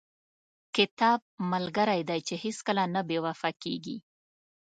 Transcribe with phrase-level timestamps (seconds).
[0.75, 1.19] •کتاب
[1.51, 3.97] ملګری دی چې هیڅکله نه بې وفا کېږي.